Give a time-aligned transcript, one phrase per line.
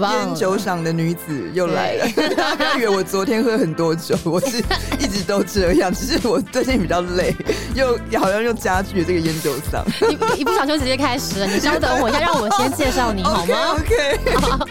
[0.00, 2.06] 烟酒赏的女子又来了，
[2.36, 4.58] 大家不要以为我昨天喝很多酒，我是
[4.98, 7.34] 一直都这样，只是我最近比较累，
[7.74, 9.84] 又好像又加剧了这个烟酒赏。
[10.36, 14.40] 一一不小心就直接开始了，你稍等我一下，让我先介绍你 好吗？OK, okay.
[14.40, 14.66] 好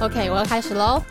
[0.00, 1.02] ，OK，我要开始喽。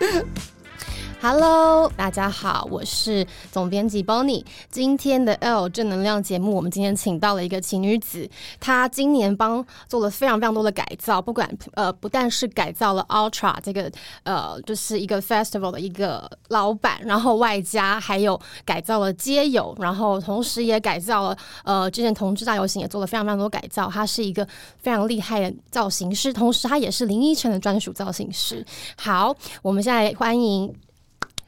[1.28, 4.46] Hello，大家好，我是总编辑 Bonnie。
[4.70, 8.30] 今天的 L 正能量节目，我们今天请到了一个奇女子，
[8.60, 23.90] 她今年帮做了非常非常多的改造，不管呃不但是改造了 Ultra 这个呃就是一个 Festival 的一个老板，然后外加还有改造了街友，然后同时也改造了呃之前同志大游行也做了非常非常多改造。
[23.90, 28.64] 她是一个非常厉害的造型师，同时她也是林依晨的专属造型师。
[28.96, 30.72] 好，我们现在欢迎。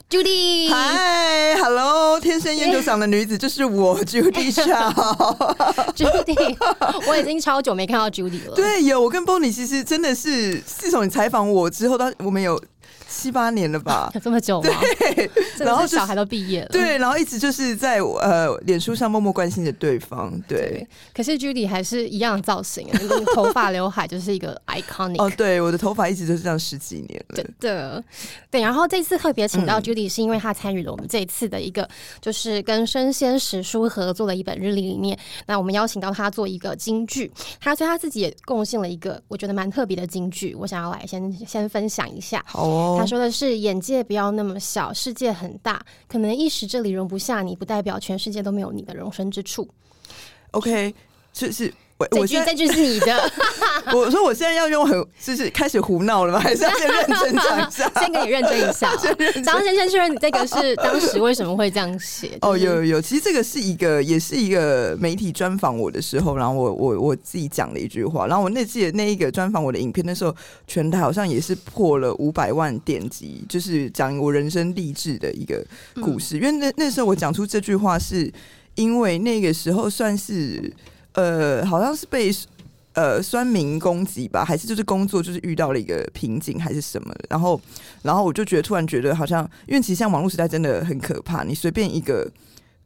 [0.09, 4.63] Judy，嗨，Hello，天生烟酒嗓的女子就是我，Judy 小
[5.93, 6.55] ，Judy，
[7.05, 8.55] 我已经超久没看到 Judy 了。
[8.55, 12.57] 对，有我跟 Bonnie 其实真的是自从你采访我之后，到我们有。
[13.09, 14.69] 七八年了吧，有 这么久吗？
[14.99, 20.57] 对，然后小孩都毕业了，对，然后一直就是在呃脸书上默默关心着对方，对。
[20.57, 22.87] 对可是 Judy 还是一样的造型，
[23.33, 25.23] 头发刘海就是一个 iconic。
[25.23, 27.35] 哦，对，我的头发一直都是这样十几年了。
[27.35, 28.03] 真的，
[28.51, 28.61] 对。
[28.61, 31.87] 然后这次特别请到 Judy，是因为他参与了我们这一次的一个，
[32.19, 42.43] 就是跟生鲜时书合作的一本日历里面，那我们邀请到他做一个京剧，他所以他自己也贡献了一个我觉得蛮特别的京剧，我想要来先先分享一下。
[42.47, 42.96] 好哦。
[43.05, 49.67] 说的是眼界不要那么小，世界很大，可能一时这里容不下你，不代表全世界都没有你的容身之处。
[50.51, 50.95] OK，
[51.33, 51.73] 是是。
[51.97, 53.31] 我这句这句是你的。
[53.93, 56.39] 我说我现在要用很就是开始胡闹了吗？
[56.39, 57.91] 还是要先认真讲一下？
[57.99, 58.93] 先给你认真一下。
[59.43, 62.37] 张先生确认你这个是当时为什么会这样写？
[62.41, 70.35] 哦，有有有，其实这个是一个也是一个媒体专访我的时候，然后我我我自己讲了一句话，然后我那记得那一个专访我的影片，那时候
[70.67, 76.37] 全台好像也是破了五百万点击，就是讲我人生励志的一个故事。
[76.37, 78.31] 嗯、因为那那时候我讲出这句话，是
[78.75, 80.71] 因为那个时候算是。
[81.17, 82.31] 呃，好像是被
[82.93, 87.13] 呃酸民攻击吧，还是就是工作就是遇到了一个瓶颈，还是什么？
[87.29, 87.59] 然后，
[88.03, 92.31] 然后我就觉得突然觉得好像，因为其实像网络时代真的很可怕，你随便一个，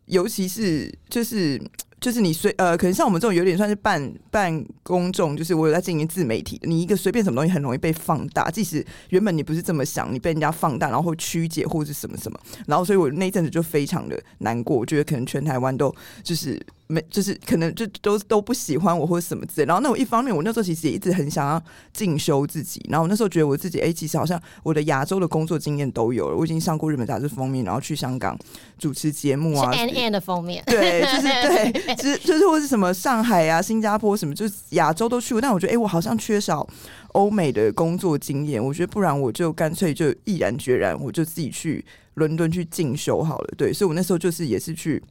[0.06, 1.62] 尤其是就是。
[2.02, 15.94] 就是你随呃，可能像我们这种有点算是半半公众，就是我有在经营自媒体，你一个随便什么东西很容易被放大，即使原本你不是这么想，你被人家放大，然后曲解或者什么什么，然后所以我那一阵子就非常的难过，我觉得可能全台湾都
[16.24, 16.60] 就是
[16.92, 19.66] 没，就是可能就都都不喜欢我或者什么之类。
[19.66, 21.64] 然后那我一方面，我那时候其实也一直很想要
[21.94, 28.38] 进修自己，然后我那时候觉得我自己哎、欸，其实好像我的亚洲的工作经验都有了，我已经上过日本杂志封面，然后去香港
[28.78, 31.22] 主持节目啊，是 N N 的封面，对，就是
[31.74, 31.96] 对。
[31.96, 36.68] 就是就是或是什么上海啊、新加坡什么，就是亚洲都去过，但我觉得哎、欸，我好像缺少
[37.14, 38.64] 欧美的工作经验。
[38.64, 41.84] 我觉得不然我就干脆就毅然决然，我就自己去
[42.16, 43.54] 伦敦去进修好了。
[43.58, 45.02] 对，所以我那时候就是也是去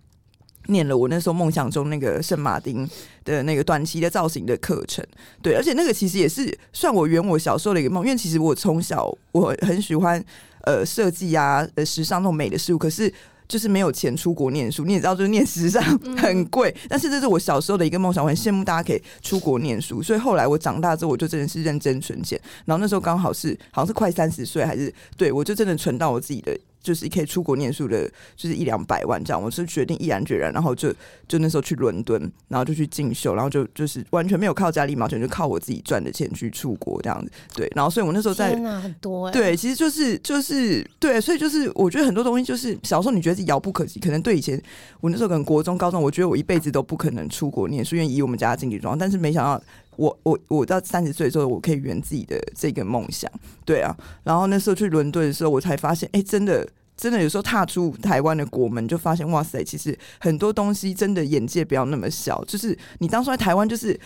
[0.70, 2.88] 念了我那时候梦想中那个圣马丁
[3.24, 5.04] 的那个短期的造型的课程。
[5.42, 10.24] 对，而且那个其实也是算我圆我小时候的一个梦，因为其实我从小我很喜欢
[10.62, 13.12] 呃设计啊、呃时尚那种美的事物，可是。
[13.50, 15.82] 就是没有钱出国念书，你也知道，就是念时尚
[16.16, 16.72] 很贵。
[16.88, 20.00] 但是这是我小时候的一个梦想，我很羡慕大家可以出国念书。
[20.00, 22.40] 所以后来我长大之后，我就真的是认真存钱。
[22.64, 26.56] 然后那时候刚好是好像是快三十岁，还是对我就真的存到我自己的。
[26.82, 29.42] 就是可以出国念书的，就是一两百万这样。
[29.42, 30.92] 我是决定毅然决然，然后就
[31.28, 37.30] 就那时候去伦敦，然后就去进修，然后就就是完全没有靠家里毛钱，就靠我自己赚的钱去出国这样子。
[37.54, 39.32] 对，然后所以我那时候在，很多欸。
[39.32, 44.60] 对，其实就是就是对，所以就是我觉得很多东西就是小时候你觉得是遥不可及，可能对以前
[45.00, 49.62] 我那时候可能国中、高中，我觉得我一辈子都不可能出国念书，因为以我们家的经济状况，但是没想到。
[50.00, 53.30] 我我我到三十岁的时候，我可以圆自己的这个梦想，
[53.66, 53.94] 对啊。
[54.24, 56.66] 然后那时候去伦敦的时候，我才发现，哎、欸，真的
[56.96, 62.42] 真的有时候踏出台湾的国门，就发现哇塞，其实很多东西真的眼界不要那么小。
[62.46, 63.98] 就是你当初在台湾就是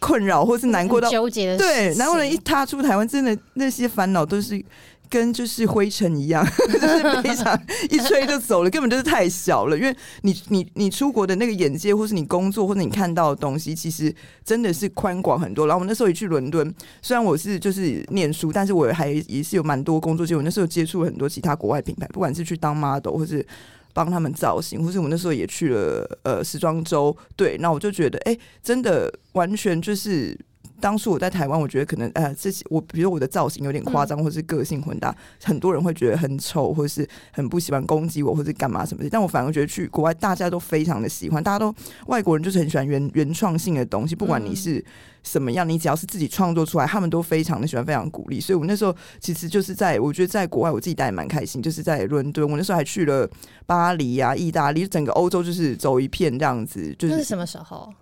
[0.00, 4.60] 困扰或是难过到纠结的，对，然后呢一踏出台湾，真的那些烦恼都是。
[5.08, 7.60] 跟就是灰尘一样， 就是非常
[7.90, 9.76] 一吹就走了，根本就是太小了。
[9.76, 14.14] 因为你你你出国的那个眼界，或是你工作，或者你看到的东西，其实
[14.44, 15.66] 真的是宽广很多。
[15.66, 20.38] 然后我那时候也去伦敦，虽然我是就是念书，但是我还也是有蛮多工作机会。
[20.38, 23.44] 我那时候接触很多其他国外品牌，不管是去当 model，或是
[23.92, 27.16] 帮他们造型，或是我那时候也去了呃时装周。
[27.34, 30.38] 对，那我就觉得，哎、真的完全就是。
[30.80, 39.10] 当初我在台湾，我觉得可能呃，这些我比如我的造型有点夸张，或是个性混搭，嗯、很多人会觉得很丑，或是很不喜欢攻击我，或是干嘛什么的。
[39.10, 41.74] 但我反而觉得去国外，大家都非常的喜欢，大家都
[42.06, 44.84] 外国人就是很喜欢原原创性的东西，不管你是
[45.24, 48.40] 什么样，你只要是自己创作出来，他们都非常的喜欢，非常鼓励。
[48.40, 53.28] 所以我那时候其实就是在我觉得在国外，我自己待也蛮开心，就是在伦敦，我那时候还去了
[53.66, 56.94] 巴黎啊、意大利，整个欧洲就是走一片这样子。
[56.96, 57.92] 就是那是什么时候？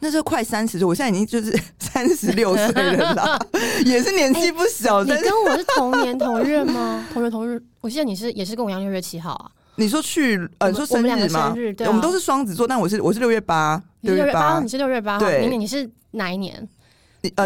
[0.00, 3.38] 那时候快三十岁，我现在已经就是 三十六岁了啦，
[3.84, 5.04] 也是年纪不小。
[5.04, 7.04] 欸、你跟我是同年同月吗？
[7.12, 9.50] 同月同日，我记得你是也是跟我一样六月七号啊。
[9.76, 11.52] 你说去呃，你说生日吗？
[11.52, 16.66] 生日对、啊，我们都是双子座，但我是我是六月八，六月八，你是六月八号，对，明年你是哪一年？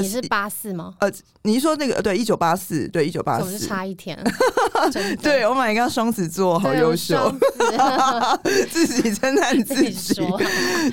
[0.00, 0.94] 你是八四吗？
[1.00, 1.10] 呃，
[1.42, 4.18] 你是说那个对，一九八四，对，一九八四，我是差一天。
[5.22, 7.32] 对，Oh my God，双子座好优秀，
[8.70, 10.40] 自己称赞 自己，自己说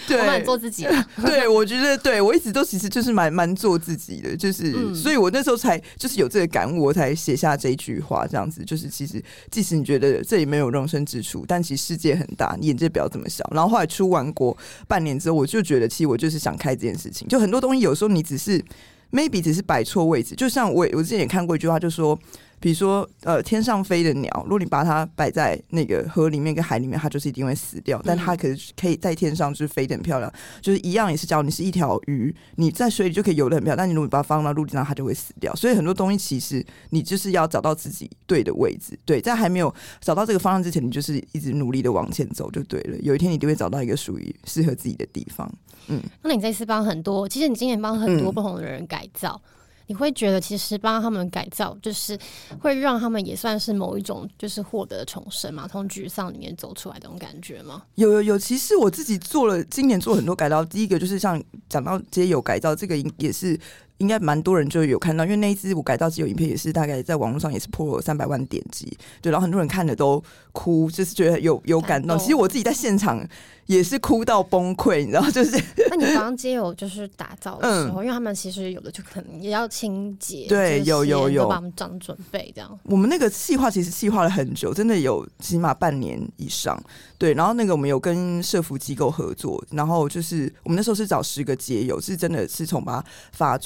[0.07, 1.05] 对，蛮做自己的。
[1.21, 13.49] 对，我觉得对我一直都其实就是蛮蛮做自己的，就是，嗯、所以我那时候才就是有这个感悟，我才写下这一句话，这样子，就是其实即使你觉得这里没有容身之处，但其实世界很大，你眼界不要这么小。
[13.53, 14.55] 然后后来出完国
[14.87, 18.63] 半年之后，我就觉得其实我就是想开这件事情，就很多东西有时候你只是。
[19.11, 22.17] Maybe 只是摆错位置，就像我我之前也看过一句话，就说。
[22.59, 28.01] 比如说，呃，天上飞的鸟，如果你把它摆在那个河里面跟海里面，它就是一定会死掉。
[28.03, 33.77] 但它可是可以在天上就是飞得很漂亮，就是一样也是，假如你是一条鱼，你在水里就可以游得很漂亮。
[33.77, 35.53] 但你如果把它放到陆地上，它就会死掉。
[35.55, 38.97] 所以很多东西其实你就是要找到自己对的位置。
[39.05, 42.97] 对，在还没有找到这个方向之前，你就是一直努力的往前走就对了。
[42.99, 45.47] 有一天你就会找到一个属于适合自己的地方。
[45.89, 49.39] 嗯，那你这次帮很多，其实你今年帮很多不同的人改造。
[49.43, 49.53] 嗯
[49.87, 52.17] 你会觉得其实帮他们改造，就是
[52.59, 57.83] 会让他们也算是某一种，就是获得重生嘛，从沮丧里面走出来这种感觉吗？
[57.95, 60.63] 有有有，其实我自己做了，今年做很多改造。
[60.63, 63.59] 第一个就是像讲到街友改造，这个也是。
[63.97, 72.17] 应该蛮多人就有看到，因为那一支我改造街友影片也是大概在网络上也是破了三百万点击，对，然后很多人看了都哭，就是觉得有有感动。
[72.17, 73.25] 其实我自己在现场
[73.65, 75.61] 也是哭到崩溃，你知道，就是。
[75.89, 82.79] 那你帮街友就是打造的时候，嗯，因为他们其实有的就可能也要清洁，对，有有有，帮他们长准备这样。
[82.83, 86.77] 我们那个计划其实计划了很久，真的有起码半年以上。
[87.17, 93.57] 对，然后那个我们有跟社服机构合作，然后就是我们那时候是找十个街友，是真的是从把发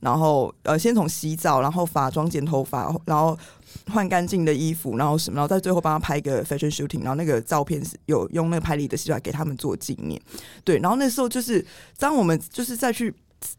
[0.00, 3.38] 然后呃先从洗澡，然后发妆、剪头发，然后
[3.92, 10.20] 换干净的衣服，然后什么，然后在最后帮他拍一个 fashion shooting，然后那个照片是有用那个拍立得洗出来给他们做纪念。
[10.64, 11.64] 对，然后那时候就是
[11.98, 13.14] 当我们就是再去。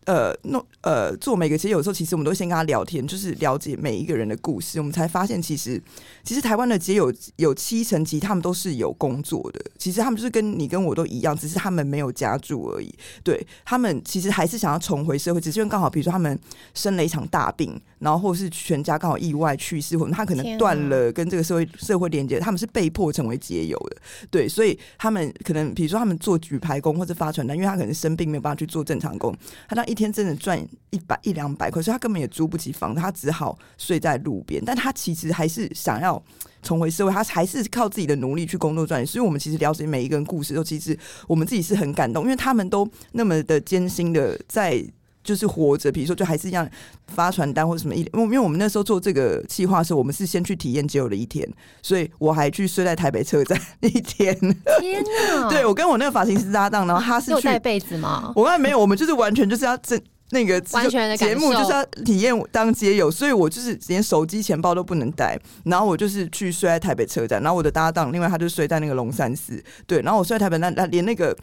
[0.05, 4.79] 呃，弄呃，做每个节有时候，其实我们都先跟他聊天，就是了解每一个人的故事。
[4.79, 5.81] 我们才发现，其实
[6.23, 9.63] 其实台湾的节友有七成，其实他们都是有工作的。
[9.77, 12.93] 其实他们就是跟你跟我都一样，只是他们没有家住而已。
[13.23, 16.37] 对，他们其实还是想要重回社会，只是因为刚好，比如说他们
[16.73, 23.97] 生了一场大病，然后或是全家刚好意外去世，或者他可能断了跟这个社会社会连接，他们是被迫成为节友的。
[24.29, 29.33] 对，所以他们可能比如说他们做举牌工或者发传单，因为他可能生病没有办法去做正常工。
[29.69, 34.61] 他那一天真的赚一百一两百块，所以他根本也租不起房，他只好睡在路边。
[34.65, 36.21] 但他其实还是想要
[36.61, 39.07] 重回社会，他还是靠自己的努力去工作赚钱。
[39.07, 40.97] 所以，我们其实了解每一个人故事，都其实
[41.27, 44.85] 我们自己是很感动，因为他们都那么的艰辛的在。
[45.23, 46.67] 就是活着，比如说，就还是一样
[47.07, 51.47] 发传单或者什么一，因为我们那时候做这个计划的时候，我们是先去体验只有的一天，
[51.81, 54.37] 所以我还去睡在台北车站一天。
[54.79, 55.03] 天
[55.37, 55.47] 哪！
[55.49, 58.31] 对，我跟我那个发型师搭档，然后他是去带被子吗？
[58.35, 59.99] 我刚才没有，我们就是完全就是要这。
[60.33, 71.33] 那个完全的节目就是要体验当街友，所以我就是连手机、钱包都不能带，然后我就是去睡在台北车站，然后我的搭档另外他就睡在那个龙山寺，对，然后我睡在台北那那连那个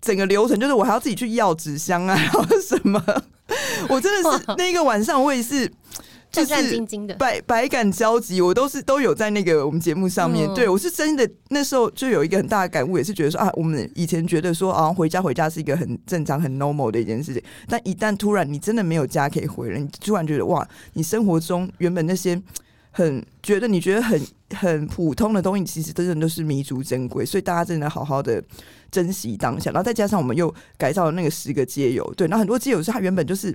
[0.00, 3.00] 整个流程就是我还要自己去要纸箱啊，然后什么，
[3.88, 5.70] 我真的是那个晚上我也是。
[6.44, 10.48] 战战兢兢的，百百感交集，我都是都有在那个我们节目上面。
[10.48, 22.40] 嗯、对我是真的那时候就有一个很大的感悟，也是觉得说啊，我们以前觉得说啊，回家回家是一个很正常、很 normal 的一件事情，但一旦突然你真的没有家可以回了，你突然觉得哇，你生活中原本那些
[22.90, 24.20] 很觉得你觉得很
[24.54, 27.24] 很普通的东西，其实真的都是弥足珍贵。
[27.24, 28.42] 所以大家真的好好的
[28.90, 33.54] 珍惜当下，然后再加上我们又改造了那个十个街友，对，然后很多街友是他原本就是。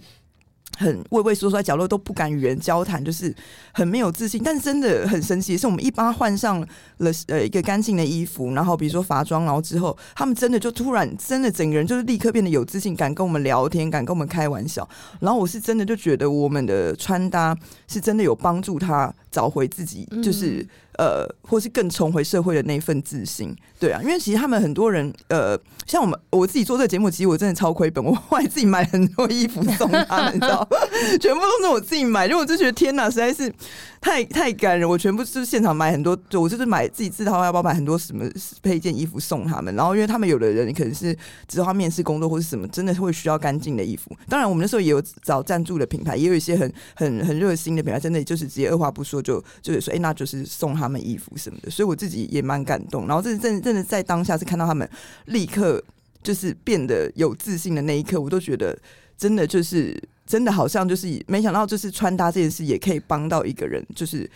[0.84, 3.34] 很畏畏缩缩在角落，都不敢与人交谈，就是
[3.72, 4.42] 很没有自信。
[4.44, 6.60] 但真的很神奇是，我们一帮换上
[6.98, 14.88] 了呃一个干净的衣服，然后比如说发装，然后之后他们真的就突然真的整个人就是立刻变得有自信，敢跟我们聊天，敢跟我们开玩笑。
[15.22, 25.58] 然后我是真的就觉得我们的穿搭是真的有帮助他找回自己，就是呃，或是更重回社会的那一份自信，对啊，因为其实他们很多人，呃，
[25.88, 30.68] 像我们我自己做这个节目，其实我真的超亏本，我后来自己买很多衣服送他们，你知道，
[31.20, 33.52] 全部都是我自己买，因为我就觉得天哪，实在是
[34.00, 38.30] 太太感人，我全部是现场买很多，就我就是买自己自掏腰包买很多什么
[38.62, 50.83] 配件衣服送他们，然后因为他们有的人可能是之后面试工作或是什么，真的会需要干净的衣服，当然我们那时候也有找赞助的品牌，也有一些很很很热心的品牌，真的就是直接二话不说就就是说，哎、那就是送他。
[50.84, 53.08] 他们衣服什么的，所以我自己也蛮感动。
[53.08, 54.88] 然后，这真真的在当下是看到他们
[55.26, 55.84] 立刻
[56.22, 58.78] 就是变得有自信的那一刻，我都觉得
[59.18, 64.30] 真的就是真的好像就是没想到，就是穿搭这件事也可以帮到一个人，就是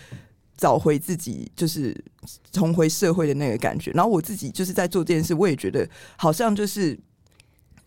[0.57, 1.95] 找回自己，就是
[2.51, 3.91] 重回社会的那个感觉。
[3.91, 6.97] 然后我自己就是在做这件事，我也觉得好像就是。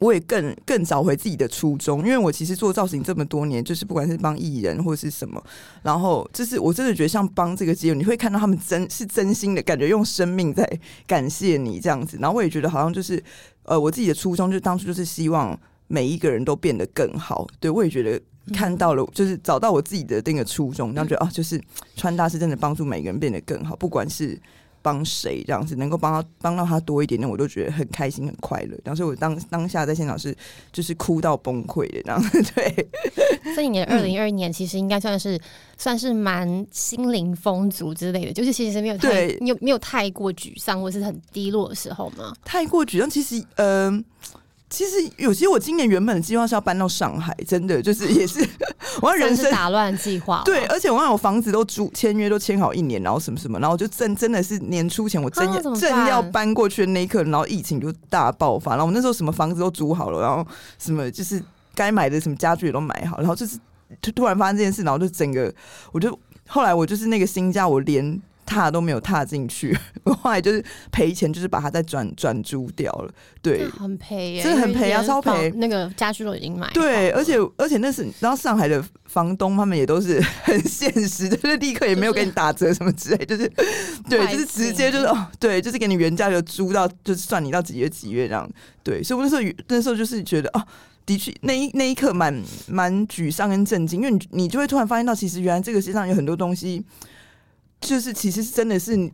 [0.01, 5.43] 我也更更找回自己的初衷，因为我其实做造型这么多年，就是不管是帮艺人或是什么，
[5.83, 10.67] 然后就是我真的觉得像帮这个机构，你会看到他们真是真心的感觉，用生命在
[11.07, 12.17] 感谢你这样子。
[12.19, 13.23] 然后我也觉得好像就是
[13.65, 17.47] 呃，我自己的初衷，就当初就是希望每一个人都变得更好。
[17.61, 18.19] 对，我也觉得
[18.55, 21.61] 看到了，就是找到我自己的那个初衷，然后觉得啊，就是
[21.95, 24.41] 穿搭是真的帮助每个人变得更好，不管是。
[24.83, 28.79] 帮谁这样子能够帮他帮到他多一点，点我都觉得很开心很快乐。
[28.85, 30.37] 当时我当当下在现场是
[30.73, 32.43] 就是哭到崩溃的这样子。
[32.55, 32.89] 对，
[33.55, 35.41] 这一年二零二一年其实应该算是、嗯、
[35.77, 42.33] 算是蛮心灵丰足之类的，就是其实没有太对你有没有太过沮丧或是很低落的时候吗？
[42.45, 43.93] 太过沮丧，其实嗯。
[43.95, 44.05] 呃
[44.71, 48.39] 其实有些我今年原本的计划是要搬到上海，真的就是也是
[49.03, 50.43] 我要人生打乱计划。
[50.45, 60.47] 对，而且我让我房子都租签约都签好一年，然后什么什么，然后就正真的是年初前我真要、啊、正要搬过去的那一刻，然后疫情就大爆发，然后我那时候什么房子都租好了，然后
[60.79, 61.43] 什么就是
[61.75, 63.59] 该买的什么家具也都买好，然后就是
[64.01, 65.53] 突突然发生这件事，然后就整个
[65.91, 68.23] 我就后来我就是那个新家我连。
[68.51, 73.13] 踏都没有踏进去， 我后来就是赔钱，就是把它再转转租掉了。
[73.41, 75.51] 对，很赔耶，真的很赔啊，超赔。
[75.53, 76.69] 那个家具都已经买。
[76.75, 83.49] 对，而且而且那是，然后上海的房东他们也都是 很现实，就是立刻也没有给你打折什么之类，就是
[84.09, 88.51] 对，就是直接就是哦，对，就是给你原价就租到，就是算你到几月几月这样。
[88.83, 90.67] 对，所以我那时候那时候就是觉得哦，
[91.07, 96.85] 的确那一那一刻蛮蛮沮丧跟震惊，因为你你就会突然发现到，其实原来这个世界上有很多东西。
[97.81, 99.11] 就是其实是真的是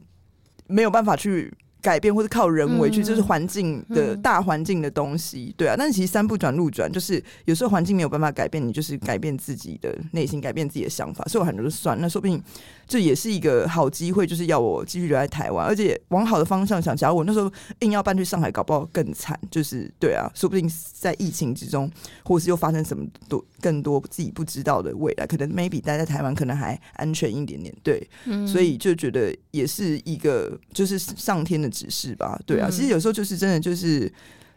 [0.67, 1.53] 没有办法去
[1.87, 5.77] 改变，或者靠人为去，就是环境的大环境的东西，对啊。
[5.79, 11.25] 但是其实三不转路转，就是有时候环境没有办法改变，你就是改变自己的内心，改变自己的想法。
[11.27, 12.43] 所以我很多就算，那说不定。
[12.89, 16.97] 这也是一个好机会，就是要我继续留在台湾，而且往好的方向想。
[16.97, 17.51] 假如我那时候
[17.81, 19.37] 硬要搬去上海，搞不好更惨。
[19.51, 21.91] 就是对啊，说不定在疫情之中，
[22.23, 27.75] 或是又发生什么多更多自己不知道的未来，可能 maybe 待在台湾可能还安全一点点。
[27.83, 32.41] 对，嗯、所以就觉得也是一个就是上天的指示吧。
[32.47, 34.11] 对啊，其实有时候就是真的就是。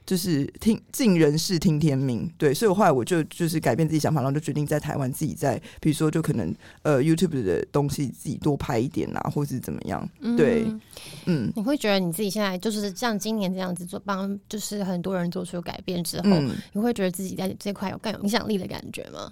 [0.05, 10.81] 就是听尽人事听天命，对，所以我后来我就就是改变自己想法，然后就决定在台湾自己在，比如说就可能呃 YouTube 的东西自己多拍一点啊，或是怎么样，对，嗯，
[11.27, 19.31] 嗯，你会觉得你自己现在就是像今年这样子做，帮就是很多人做出改变之后，嗯、你会觉得自己在这块有更有影响力的感觉吗？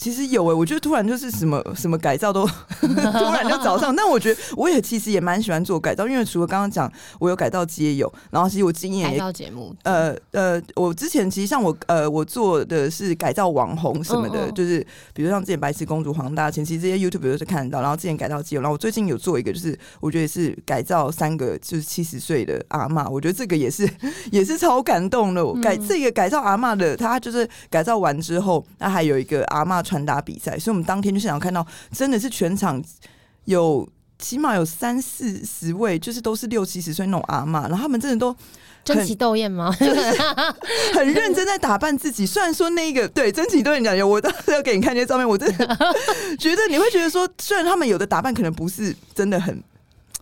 [0.00, 2.46] 其实有哎、欸，我觉得突然就是什么 什么改造都
[2.80, 23.86] 突然就找上，但我觉得我也其实也蛮喜欢做改造，因为除了刚刚讲我有改造街友，然后其实我经验也改造节目，呃呃，我之前其实像我呃我做的是改造网红什么的，嗯嗯就是比如像之前白痴公主黄大千，其实这些 YouTube 都是看得到，然后之前改造街友，然后我最近有做一个，就是我觉得是改造三个就是七十岁的阿嬷，我觉得这个也是
[24.32, 29.84] 也是超感动的，我改、嗯、这个改造阿嬷的，他就是改造完之后，那还有一个阿嬷。
[29.90, 32.80] 穿搭比赛，所以我们当天就现场看到，真的是全场
[33.46, 33.88] 有
[34.20, 38.36] 起码有三四十位，就是都是六七十岁那种阿妈，然后他们真的都
[38.84, 39.74] 争奇斗艳吗？
[39.80, 40.00] 就是
[40.94, 42.24] 很认真在打扮自己。
[42.24, 45.66] 虽然说那个对争奇斗艳感觉，我当时要给你看这些照片，我真的
[46.38, 49.60] 觉得你会觉得说，虽然他们有的打扮可能不是真的很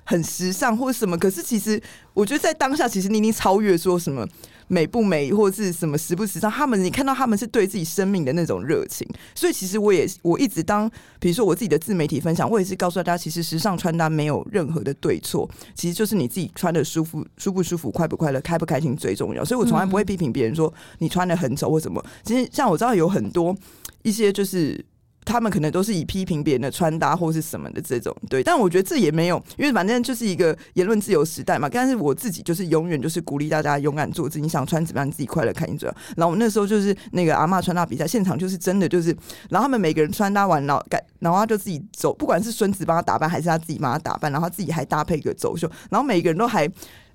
[0.05, 1.79] 很时尚或者什么，可是其实
[2.15, 4.27] 我觉得在当下，其实你已经超越说什么。
[4.69, 19.45] 美不美，或者是什么时不时尚，他们你看到他们是对自己生命的那种热情，所以其实我也我一直当，比如说我自己的自媒体分享，我也是告诉大家，其实时尚穿搭没有任何的对错，其实就是你自己穿的舒服、舒不舒服、快不快乐、开不开心最重要。
[19.45, 22.05] 所以我从来不会批评别人说你穿的很丑或什么。
[22.23, 23.57] 其实像我知道有很多
[24.03, 24.85] 一些就是。
[25.29, 28.43] 他们可能都是以批评别人的穿搭或是什么的这种，对。
[28.43, 31.69] 但我觉得这也没有，因为反正就是一个言论自由时代嘛。
[31.69, 35.95] 但是我自己就是永远就是鼓励大家勇敢做自己，想穿怎么样，自己快乐开心最好。
[36.17, 39.15] 然后那时候就是那个阿嬷穿搭比赛现场，就是真的就是，
[39.51, 46.67] 然后他们每个人穿搭完，然后改，然后他就自己走，不管是孙子帮他打扮，还是他自己帮他打扮，然后他自己还搭配一个走秀，然后每个人都还。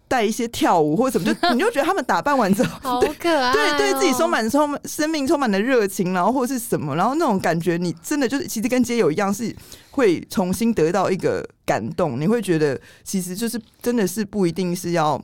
[0.07, 9.55] 带一些跳舞或者什么，就 你就觉得他们打扮完之后， 好可爱、喔，对，对自己充满充满生命，充满了热情，然后或是什么，然后那种感觉，你真的就是其实跟街友一样，是
[9.91, 15.21] 会重新得到一个感动，你会觉得其实就是真的是不一定是要。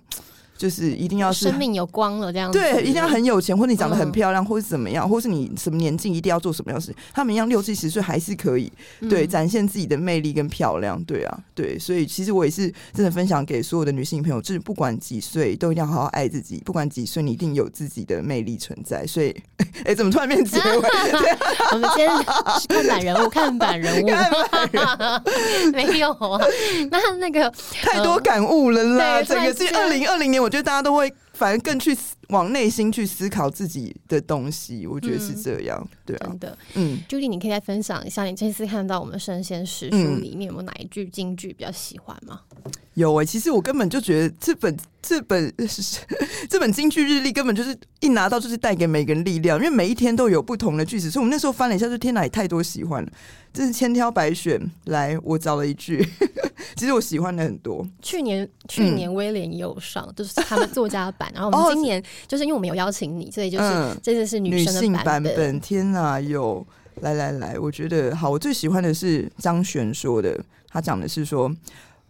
[0.59, 6.93] 就是一定要是生命有光了这样子，对，一定要很有钱，或者你长得很漂亮，或是怎么样，或是你什么年纪一定要做什么样的事。
[7.13, 8.69] 他们一样六七十岁还是可以，
[9.09, 11.79] 对，展现自己的魅力跟漂亮，对啊，对。
[11.79, 19.07] 所以其实我也是真的分享给所有的女性朋友，就是不管几岁都一定要好好爱自己，不管几岁你一定有自己的魅力存在。
[19.07, 19.29] 所以，
[19.85, 20.89] 哎、欸，怎么突然变结尾？
[21.71, 22.05] 我们先
[22.67, 24.09] 看板人物，看板人物，
[25.71, 26.37] 没有啊？
[26.91, 27.49] 那那个
[27.81, 30.48] 太多感悟了啦，整个是二零二零年我。
[30.49, 31.95] 我觉得大家都会，反而更去
[32.29, 34.87] 往内心去思考自己的东西。
[34.87, 42.41] 我觉得是这样，嗯、对啊，真的，嗯，Judy，你可以再分享一下，你这次看到我们生鲜时书里面有没有哪一句京剧比较喜欢吗？
[42.95, 45.53] 有哎、欸，其实我根本就觉得这本这本
[46.49, 53.11] 这本京剧日历根本就是一拿到就是带给每个人力量，因为每一天都有不同的句子，所以我们那时候翻了一下，就天哪，也太多喜欢了，
[53.53, 54.59] 真是千挑百选。
[54.85, 56.05] 来，我找了一句，
[56.75, 57.87] 其实我喜欢的很多。
[58.01, 65.23] 去年去年威廉也有上，嗯、就是他们作家版， 然后我们今年就是因为我们有邀请你，所以就是这次是女生的版本。
[65.23, 66.65] 嗯、女性版本天哪，有
[67.01, 71.53] 来来来，我觉得好，我最喜欢的是张悬说的，他讲的是说。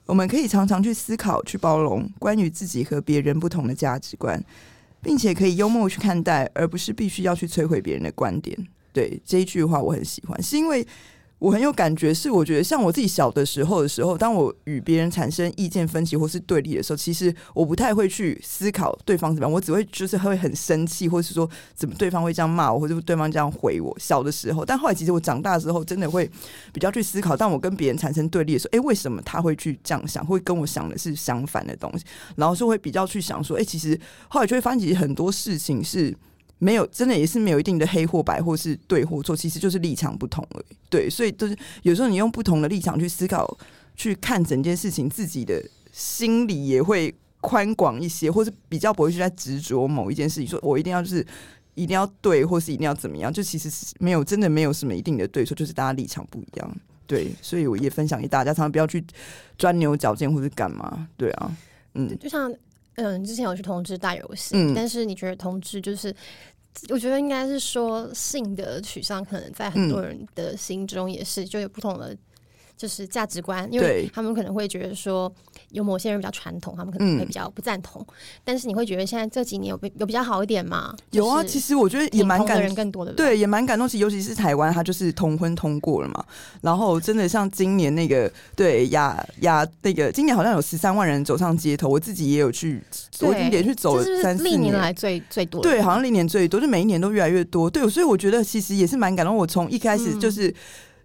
[0.06, 4.44] 我们可以常常去思考、去包容关于自己和别人不同的价值观，
[5.04, 8.58] 并且可以幽默去看待，而不是必须要去摧毁别人的观点。
[8.92, 10.84] 对，这一句话我很喜欢，是因为。
[11.40, 23.96] 我很有感觉，是我觉得像我自己小的时候的时候，当我与别人产生意见分歧或是对立的时候，其实我不太会去思考对方怎么样，我只会就是会很生气，或是说怎么对方会这样骂我，或者对方这样回我。
[23.98, 26.30] 小的时候，但后来其实我长大之后，真的会
[26.74, 32.04] 比较去思考，当我跟别人产生对立的时候，诶，为什么他会去这样想，会跟我想的是相反的东西，
[32.36, 36.14] 然后就会比较去想说，诶，其实后来就会发现，其实很多事情是。
[36.60, 40.76] 没有，真的也是没有一定的黑或白，或是对或错，其实就是立场不同而已。
[40.90, 43.58] 对，所以都是有时候你用不同的立场去思考、
[43.96, 45.64] 去看整件事情，自己的
[45.94, 51.26] 心里也会宽广一些，或是比较不会去在执着某一件事情，说我一定要就是
[51.76, 56.78] 一定要对，或是一定要怎么样，就其实是没有真的没有什么一定的对错，就是大家立场不一样。
[57.08, 59.02] 对，所以我也分享给大家，常常不要去
[59.58, 61.08] 钻牛角尖或是干嘛。
[61.16, 61.56] 对啊，
[61.94, 62.54] 嗯，就像。
[62.96, 66.16] 嗯，之前有去同志大游戏，嗯、但是你觉得同志就是，
[66.90, 72.16] 我觉得应该是说性的取向，可能在很多人的心中也是就有不同的。
[72.78, 75.30] 就是价值观，因为他们可能会觉得说，
[75.72, 78.02] 有某些人比较传统，他们可能会比较不赞同。
[78.08, 80.96] 嗯、但是你会觉得现在这几年有比有比较好一点吗？
[81.12, 83.88] 有啊，其实我觉得也蛮感人更多的，对，也蛮感动。
[83.88, 86.24] 其实尤其是台湾，它就是同婚通过了嘛。
[86.62, 92.84] 然后真的像今年那个，对亚亚那个，今年好像有十三万人走上街头，我自己也有去，
[93.22, 95.62] 我已经连续走了三四年，历年来最最多。
[95.62, 97.70] 对，好像历年最多，就每一年都越来越多。
[97.70, 99.36] 对，所以我觉得其实也是蛮感动。
[99.36, 100.48] 我从一开始就是。
[100.48, 100.56] 嗯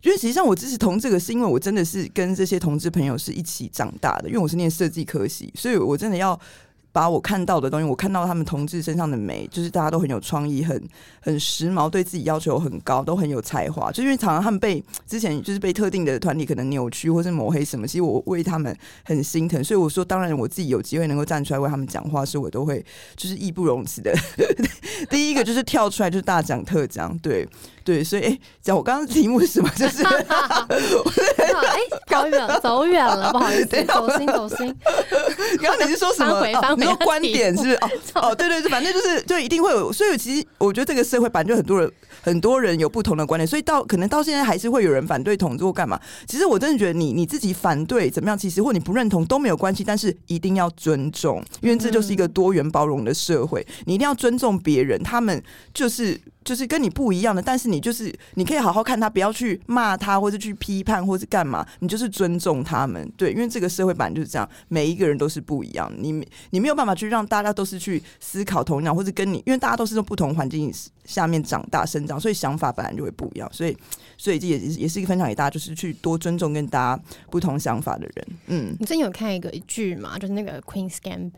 [0.05, 4.29] 因为实际上我支持同，这个是因为我真的是跟这些同志朋友是一起长大的。
[4.29, 6.39] 因为我是念设计科系，所以我真的要。
[6.95, 10.81] 把我看到的东西，我看到他们同志身上的美，就是大家都很有创意，很
[11.21, 13.91] 很时髦，对自己要求很高，都很有才华。
[13.91, 18.73] 就因为常常他们被之前就是被特定的团体可能扭曲或是抹黑什么，其实我为他们
[19.05, 19.65] 很心疼。
[19.65, 22.87] 所以我说，当然我自己有机会能够站出来为他们讲话，是我都会
[23.17, 24.15] 就是义不容辞的。
[25.11, 27.45] 第一个就是跳出来就是大讲特讲，对
[27.85, 28.03] 对。
[28.03, 29.69] 所以哎，讲、欸、我刚刚题目是什么？
[29.77, 34.75] 就是哎，走远走远了，不好意思，走心走心。
[35.61, 36.41] 刚刚你是说什么？
[36.41, 37.75] 回翻回说观点是？
[37.75, 37.91] 哦
[38.31, 41.93] 哦，对对对，反正就是就一定会有，所以其实我觉得这个社会反正就很多人
[42.23, 46.01] 很多人有不同的观点，所以到可能到现在还是会有人反对统治或干嘛。
[46.27, 55.43] 其实我真的觉得你你自己反对怎么样，其实或你不认同都没有关系，但是一定要尊重，因为这就是一个多元包容的社会，你一定要尊重别人，他们
[55.73, 56.21] 就是。
[56.45, 66.13] 就是跟你不一样的，但是你就是你可以好好看他，不要去骂他，或者去批判，或是干嘛，你就是尊重他们，对，因为这个社会本来就是这样，每一个人都是不一样，你
[66.51, 70.73] 你没有办法去让大家都是去思考同样，或者跟你，因为大家都是在不同环境
[71.05, 73.77] 下面长大生长，所以想法本来就会不一样，所以
[74.19, 78.27] 所以这也也是一个分享给大家，就是去多尊重跟大家不同想法的人。
[78.49, 80.19] 嗯，你最近有看一个剧嘛？
[80.19, 81.31] 就是那个 Queen's Gambit。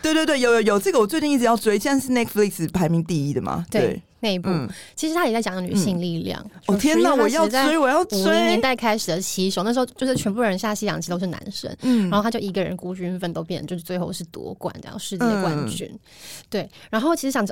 [0.00, 3.64] 对对对，有有有，这个我最近一直要追，现在是 Netflix 排名第一的嘛？
[3.70, 3.80] 对。
[3.82, 6.42] 对那一部，嗯、其实他也在讲女性力量。
[6.66, 8.18] 哦天哪，我要追，我要追！
[8.22, 15.86] 五零年代开始的棋手，那时候就是全部人下西洋棋都是男生，嗯，然后他就一个人孤军奋斗，变就是最后是夺冠这样世界冠军。
[15.92, 16.00] 嗯、
[16.48, 17.46] 对，然后其实想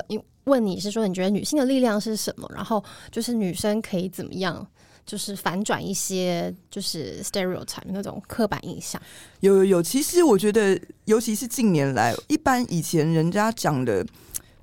[0.45, 2.49] 问你是说，你觉得女性的力量是什么？
[2.55, 4.65] 然后就是女生可以怎么样？
[5.05, 9.01] 就是反转一些就是 stereotype 那种刻板印象。
[9.41, 14.05] 有有有，其实我觉得，尤其是近年来，一般以前人家讲的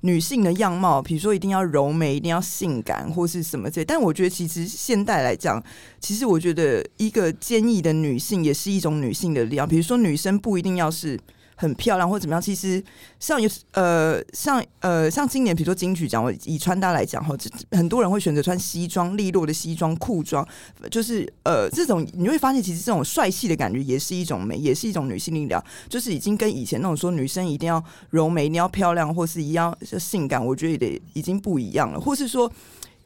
[0.01, 5.63] 女性的样貌，比如说一定要柔美，一定要性感，或是什么这，但我觉得其实现代来讲，
[5.99, 9.67] 其实我觉得一个坚毅的女性也是一种女性的力量。
[9.67, 11.19] 比如说女生不一定要是。
[11.61, 12.41] 很漂亮或怎么样？
[12.41, 12.83] 其实
[13.19, 17.37] 像有呃像呃像今年，比如说金曲奖，我以穿搭来讲哈，
[17.69, 20.43] 很多人会选择穿西装，利落的西装裤装，
[20.89, 31.99] 就是呃这种你会发现，其实这种帅气的感觉也是一种美，也是一种女性力量，就是已经跟以前那种说女生一定要柔美、一定要漂亮或是一样性感，我觉得也得已经不一样了。
[31.99, 32.51] 或是说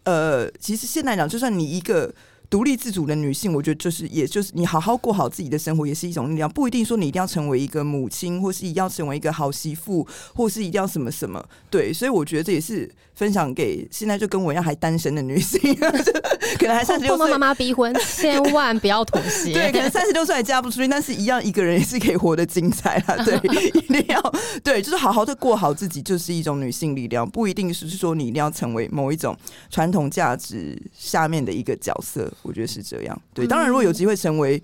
[0.05, 2.13] 呃，其实现在讲，就算你一个。
[2.49, 6.49] 独立自主的女性，我觉得就是，也就是你好好过好自己的生活，也是一种力量。
[6.49, 11.43] 不一定说你一定要成为一个母亲，或是一定要成为一个好媳妇，或是一定要什么什么。
[11.69, 12.91] 对，所以我觉得这也是。
[13.15, 15.57] 分享给现在就跟我一样还单身的女性，
[16.59, 19.53] 可能还三十六岁，妈妈逼婚，千万不要妥协。
[19.53, 23.15] 对，可能三十六岁还嫁不出去，但是一样一个人也是可以活得精彩啊！
[23.23, 23.37] 对，
[23.69, 24.21] 一定要
[24.61, 29.33] 对，就是好好的过好自己，就是一种女性力量，不一定是说你一定要成为某一种
[29.69, 33.21] 传统价值下面的一个角色，我觉得是这样。
[33.33, 34.61] 对，当然如果有机会成为。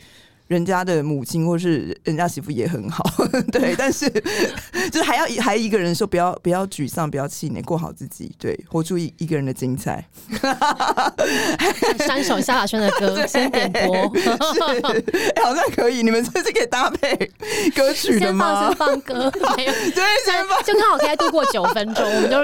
[0.51, 3.05] 人家的母亲或是人家媳妇也很好，
[3.53, 4.09] 对， 但是
[4.91, 10.05] 就是还要还一个人说不要不要沮丧，不要气馁，过好自己，对，活出一一个人的精彩。
[11.99, 17.15] 三首萧亚轩的歌先点播，欸，好像可以，你们这是可以搭配
[17.73, 18.67] 歌曲的吗？
[18.67, 19.13] 先放，先放歌，
[19.55, 22.37] 没有，对，先放，就刚好可以度过九分钟，我们就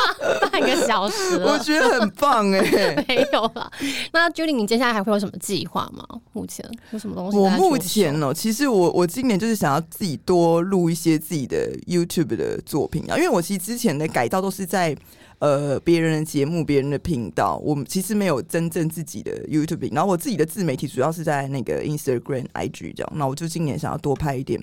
[0.50, 3.70] 半个小时，我觉得很棒哎，欸，没有了。
[4.12, 6.02] 那 Judy，你接下来还会有什么计划吗？
[6.32, 7.36] 目前有什么东西？
[7.58, 14.96] 目前呢，其实我我今年就是想要自己多录一些自己的 YouTube 的作品啊，因为我其实之前的改造都是在
[15.38, 19.92] 呃别人的节目、别人的频道，我们其实没有真正自己的 YouTube。
[19.94, 23.12] 然后我自己的自媒体主要是在那个 Instagram、IG 这样。
[23.14, 24.62] 那我就今年想要多拍一点，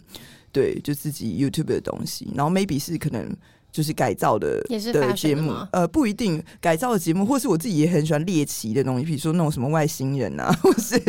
[0.51, 2.31] 对，就自己 YouTube 的东西。
[2.35, 3.35] 然后 maybe 是可能。
[3.77, 10.99] 就是改造的也是的节目，呃，不一定改造的节目，或是我自己也很喜欢猎奇的东西，比如说那种什么外星人啊， 或是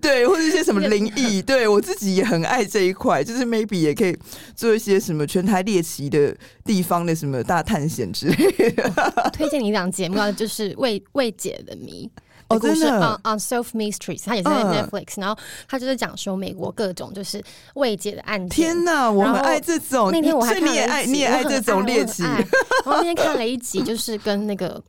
[0.00, 4.16] 对，或是一些什么灵异，对我自己也很爱这一块，就是 maybe 也可以
[4.56, 8.90] 做一些什么全台猎奇的地方的什么大探险之类的。
[9.36, 12.10] 推荐你一档节目，就是未未解的谜。
[12.50, 17.42] 哦，真的，On Unsolved Mysteries，它也是在 Netflix，、嗯、然后它就是讲说美国各种就是
[17.74, 18.48] 未解的案件。
[18.48, 20.10] 天哪，我很爱这种。
[20.10, 22.24] 那天我还看了一集，你也爱，你也爱这种猎奇。
[22.24, 22.44] 然
[22.84, 24.82] 后那天看了一集，就是跟那个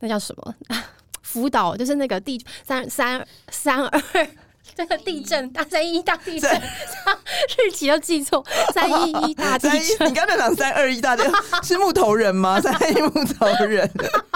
[0.00, 0.54] 那叫什么
[1.22, 4.28] 辅导，就是那个第三三三二。
[4.74, 6.50] 这个地震，大三一一大地震，
[7.58, 10.08] 日期都记错，三一一大地震。
[10.08, 12.60] 你刚才讲三二一大地震 是木头人吗？
[12.60, 13.90] 三一木头人，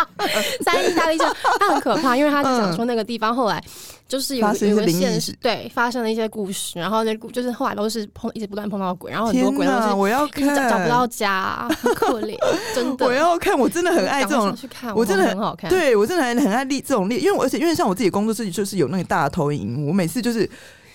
[0.64, 3.62] 三一大地震，他很可怕，因为他讲说那个地方后来。
[4.10, 12.36] 就是有有个现实，对，发生了一些故事，然后那故就是后来都是碰一直不断碰到鬼，然后很多鬼都是我要看找找不到家，很可怜，
[12.74, 13.06] 真的。
[13.06, 15.70] 我要看，我真的很爱这种，去看，我真的很好看。
[15.70, 20.50] 对我真的很很爱立这种立，因为我而且因为像我自己工作室就是有那个大投影，我每次就是。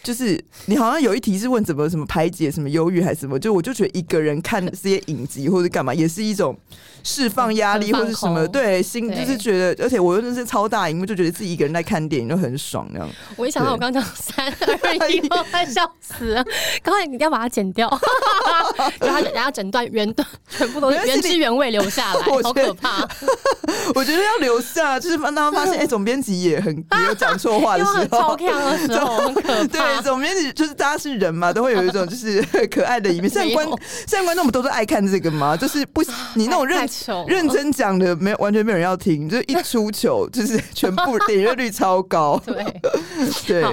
[0.06, 6.56] 就是你好像有一题是问怎么什么排解什么忧郁还是什么，就我就觉得一个人看这些影集或者干嘛也是一种
[7.04, 13.10] 释放压力或者什么，对，心就是觉得，而且我又那是超大荧幕，就觉得自己一个人在看电影就很爽那样。
[13.36, 16.46] 我一想到我刚刚讲三二一，我快笑死了，
[16.84, 17.90] 刚才你一定要把它剪掉，
[19.02, 23.08] 然后然后整段原段全部都 是原汁原味留下来，好可怕。
[23.96, 29.95] 我觉得要留下，就是让他们发现，哎，总编辑也很也有讲错话的时候，超强的时候很可怕。
[30.02, 33.30] 总编辑就是大家是人嘛，都会有一种就是 可爱的一面。
[33.30, 33.68] 现在观
[34.08, 36.02] 现在观众我们都是爱看这个嘛，就是不
[36.36, 36.88] 你那种认
[37.28, 42.42] 认真讲的，没有完全没有人要听，就一出球就是 全部点阅率超高。
[42.46, 42.82] 对
[43.48, 43.64] 对，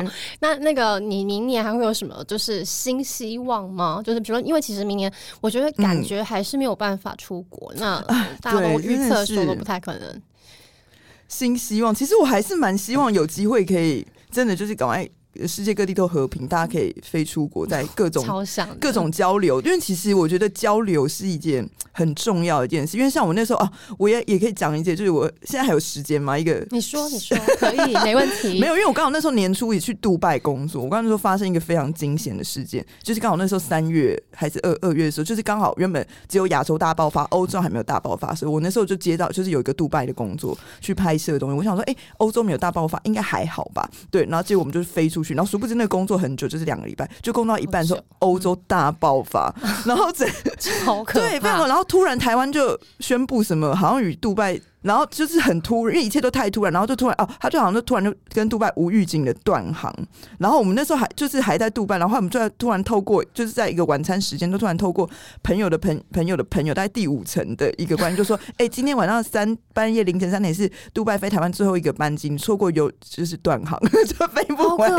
[0.41, 4.03] 那那个你明年还会有什么就是新希望吗？
[4.05, 8.01] 就是比如说，因为其实明年我觉得感觉还是没有办法出国，那
[8.41, 10.23] 大家都预测说都不太可能。
[11.29, 15.09] 新希望，其实我还是蛮希望有机会可以真的就是赶快。
[15.47, 18.25] 世界各地都和平，大家可以飞出国，在各种
[18.79, 19.61] 各种交流。
[19.63, 22.97] 因为其实我觉得交流是一件很重要的一件事。
[22.97, 26.39] 因为像我那时候啊，我也也可以讲一件，就是我现在还有时间吗？
[26.39, 28.59] 一个你说 你说可以没问题。
[28.61, 41.57] 没有，因为我刚好那时候年初也去杜拜工作，我刚刚说发生一个非常惊险的事件，就是刚好那时候三月还是二二月的时候，就是刚好原本只有亚洲大爆发，欧洲还没有大爆发，所以我那时候就接到就是有一个杜拜的工作去拍摄的东西。
[41.57, 43.89] 我想说，哎、欸，欧洲没有大爆发，应该还好吧？
[44.11, 49.55] 对，然后结果我们就是飞出去，然后殊不知那个工作很久，就是两个礼拜，就工作到一半的时候，欧洲大爆发，
[49.85, 50.27] 然后这
[50.85, 54.61] 好可 怕，对，然后突然台湾就宣布什么，好像与杜拜。
[54.83, 59.93] 然后就是很突然，因为一切都太突然，然后就突然哦，他就好像就突然就跟杜拜无预警的断航。
[60.39, 65.09] 然后我们那时候还就是还在杜拜，然后我们就突然透过就是在一个晚餐时间，就突然透过
[65.43, 74.97] 朋友的朋 朋友的朋友，在第五层的一个关系，就说：“哎，今天晚上三半夜凌晨三点是杜拜飞台湾最后一个班机，你错过有就是断航， 就飞不回来。”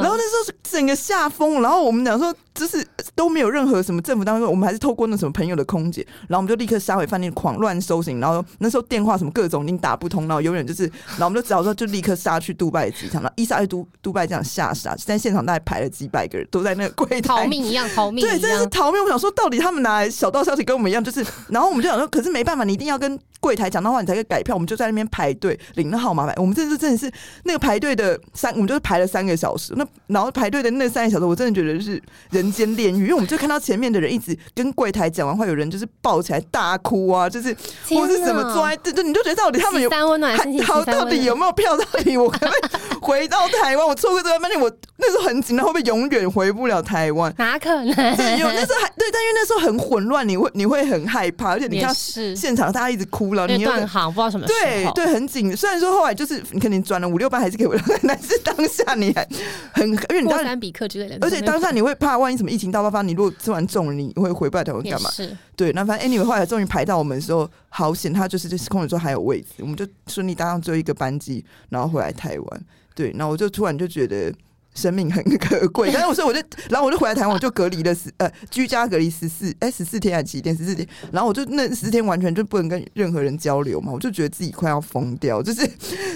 [0.00, 8.20] 然后那时候整个吓疯，然后我们讲说就是都没有任何什么政府单位，我们还是透过那什么朋友的空姐，然后我们就立刻杀回饭店，狂乱搜寻。
[8.20, 8.99] 然后那时候电。
[9.00, 10.82] 电话什么各种已经打不通，然后永远就是，
[11.12, 19.02] 然后我们就只好说就立刻杀去杜拜机场，然后一杀去杜杜拜机场吓傻，在现场大概排了几百个人都在那个柜台逃命一样逃命，对，真的是逃命。
[19.02, 24.54] 我想说，到底他们拿来小道消息跟我们一样，就是，然后我们就想说，可是没办法，你一定要跟柜台讲的话，你才可以改票。
[24.54, 26.34] 我们就在那边排队领那号码牌。
[26.36, 27.10] 我们这次真的是
[27.44, 29.72] 那个排队的三，我们就是排了三个小时。
[29.76, 32.00] 那然后排队的那三个小时，我真的觉得是
[32.30, 37.56] 人间炼狱，因为我们就看到前面的人一直跟柜台讲完话，有人就是抱起来大哭啊，就是
[37.88, 38.76] 或是怎么抓。
[38.76, 41.76] 就你就觉得到底他们有温暖好，到底有没有票？
[41.76, 43.86] 到底我可不可以回到台湾？
[43.86, 47.32] 我错过这个班机，我那时候很紧张，会不会永远回不了台湾？
[47.38, 47.94] 哪可能？
[48.16, 55.56] 对，有那时候还对，但因为那时候很混乱，你会你会很害怕，而且你看现场大家一直哭了，你断航不知道什么对对，很紧。
[55.56, 59.26] 虽然说后来就是你肯定转了五六班还是可以回来， 但是当下你还
[59.72, 65.10] 很因为你当然比克之类的，而且当下你会怕万一什么疫情大爆发，你如果吃完中了，你会回不来台湾干嘛？
[65.56, 72.62] 对，那反正 anyway 后来终于排到我们的时候，好险，他就是就是空姐说还有位置，我们就顺利搭上最后一个班机，然后回来台湾。
[72.94, 74.32] 对，然后我就突然就觉得
[74.80, 75.90] 生命很可贵。
[75.94, 76.40] 然后我说我就，
[76.70, 85.60] 然后我就回来台湾，我就隔离了十呃居家隔离十四哎十四天还是几天十四天，然后我就那十四天完全就不能跟任何人交流嘛，我就觉得自己快要疯掉，就是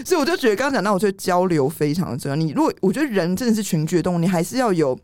[0.04, 2.36] 所以我就觉得刚刚讲到，我觉得交流非常的重要。
[2.36, 4.98] 你如果我觉得人真的是群居的动物，你还是要有。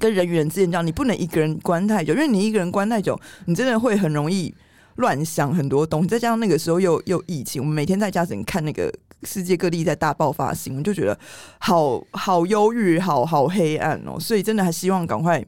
[0.00, 4.52] 跟人与人之间这样，你不能一个人关太久，因为你一个人关太久，你真的会很容易
[4.96, 6.08] 乱想很多东西。
[6.08, 8.92] 再加上那个时候又又疫情，我们每天在家只能看那个
[9.24, 11.18] 世界各地在大爆发新闻，就觉得
[11.58, 14.18] 好好忧郁，好好黑暗哦。
[14.20, 15.44] 所以真的还希望赶快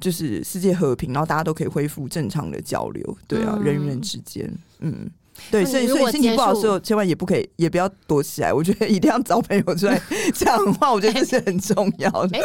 [0.00, 3.18] 就是世界和平，然后大家都可以恢复正常的交流。
[3.26, 5.10] 对啊，嗯、人与人之间，嗯。
[5.50, 8.52] 对，所以所以心情不好的时候，千万也不可以，也不要躲起来。
[8.52, 10.00] 我觉得一定要找朋友出来
[10.32, 12.38] 讲话，我觉得这是很重要的。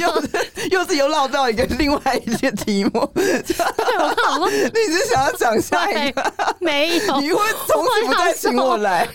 [0.00, 0.28] 又是
[0.72, 2.90] 又是又绕到一个另外一些题目。
[3.14, 3.40] 对，
[4.40, 6.34] 我你是想要讲下一个？
[6.58, 9.08] 没有，你会从此不再请我来。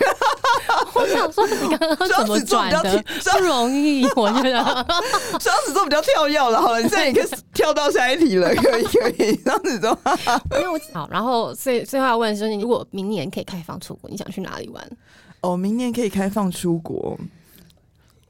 [0.93, 3.03] 我想说，你刚刚怎么转的？
[3.31, 4.63] 不容易，我觉得
[5.39, 6.61] 双子座比较跳跃了。
[6.61, 9.35] 好了，你现在也可以跳到下一题了，可以可以。
[9.43, 9.97] 双子座，
[10.55, 12.85] 因为我好，然后所以最后要问的是，你如果。
[12.91, 14.87] 明年可以开放出国，你想去哪里玩？
[15.41, 17.17] 哦，明年可以开放出国。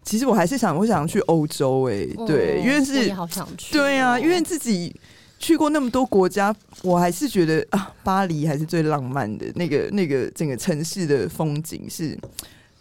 [0.04, 2.04] 其实我还是想，我想去欧洲、欸。
[2.04, 3.82] 哎、哦，对，因为是好想去、哦。
[3.82, 4.96] 对啊，因为自己
[5.43, 9.45] 去过那么多国家，我还是觉得啊，巴黎还是最浪漫的。
[9.56, 12.17] 那个那个整个城市的风景是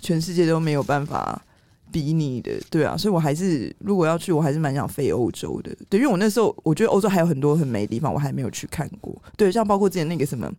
[0.00, 1.42] 全世界都没有办法
[1.92, 2.50] 比拟的。
[2.70, 5.70] 对啊，所以我还是如果要去，我还是蛮想飞欧洲的。
[5.90, 9.14] 对，因为我那时候我觉得欧洲还有很多很美的地方，我还没有去看过。
[9.36, 10.50] 对，像包括之前那个什么。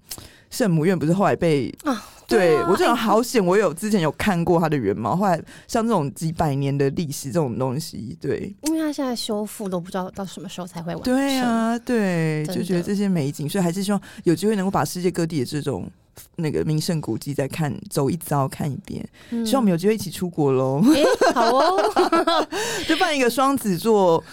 [0.50, 2.00] 圣母院不是后来被啊？
[2.28, 5.16] 对，我就好险，我有之前有看过它的原貌。
[5.16, 11.04] 后来像这种几百年的历史这种东西，对，因为它现在修复都不知道到什么时候才会完。
[11.04, 15.90] 对啊，对，就觉得这些美景，所以还是希望有机会能够把世界各地的这种
[16.38, 19.08] 那个名胜古迹再看走一遭看一遍。
[19.32, 20.84] 嗯、希望我们有机会一起出国喽！
[20.94, 22.48] 欸、好哦，
[22.88, 24.24] 就办一个双子座。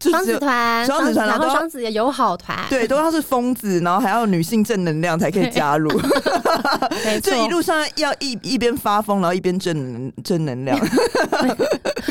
[0.00, 5.90] 双子团，双子团，然后双子的友好团，对，都要是疯子，然后还要女性正能量才可以加入。
[7.22, 10.78] 这 一路上要一一边发疯，然后一边正正能量。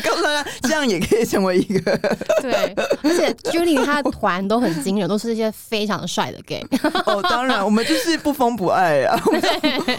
[0.04, 1.96] 告诉大家，这样也可以成为一个。
[2.42, 6.64] 对，而且 Julie 她的团都很惊人，都是一些非常帅的 gay。
[7.06, 9.18] 哦，当然，我们就是不疯不爱啊，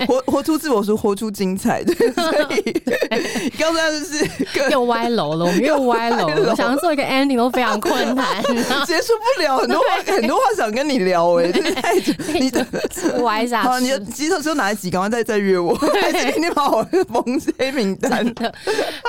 [0.08, 1.84] 活活出自我，是活出精彩。
[1.84, 2.24] 对，所
[2.54, 2.62] 以
[3.60, 4.28] 告诉大家就是
[4.72, 7.79] 又歪楼了，我们又歪楼了，想要做一个 ending 都非常。
[7.80, 8.44] 点困难，
[8.86, 12.66] 结束不了，很多话很多话想跟你聊哎，太久， 你的
[13.22, 14.90] 歪下好，你的机车车哪一集？
[14.90, 18.26] 赶快再再约我，还是今天把我封黑名单。
[18.36, 18.54] 的。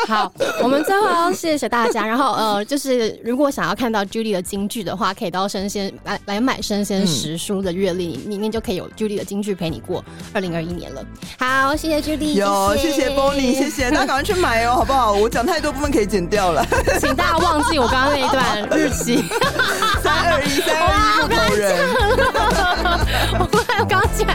[0.07, 11.03] 好，我们最后要谢谢大家，然后呃，就是如果想要看到 Judy 的京剧的话，可以到生鲜来来买生鲜时书的月历里面就可以有 Judy 的京剧陪你过二零二一年了。
[11.39, 13.11] 好，谢谢 Judy，有谢谢。
[13.11, 15.13] Bonnie，谢谢大家赶快去买哦，好不好？
[15.13, 16.65] 我讲太多部分可以剪掉了，
[17.01, 19.25] 请大家忘记我刚刚那一段日期。
[20.03, 21.61] 三二一，三二一，木头人。
[23.39, 23.43] 我
[23.89, 24.27] 刚刚讲，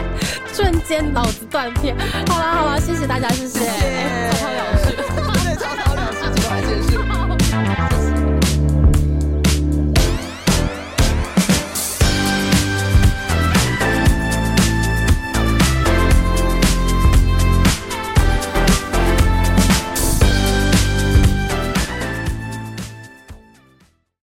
[0.52, 1.96] 瞬间脑子断片。
[2.28, 3.58] 好了好了，谢谢大家，谢谢。
[3.58, 5.05] 谢谢